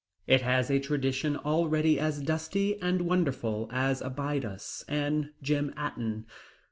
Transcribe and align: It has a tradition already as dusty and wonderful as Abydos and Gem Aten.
It 0.25 0.41
has 0.41 0.71
a 0.71 0.79
tradition 0.79 1.37
already 1.37 1.99
as 1.99 2.21
dusty 2.23 2.75
and 2.81 3.01
wonderful 3.03 3.69
as 3.71 4.01
Abydos 4.01 4.83
and 4.87 5.29
Gem 5.43 5.75
Aten. 5.77 6.25